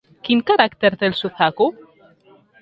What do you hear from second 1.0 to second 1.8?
té el Suzaku?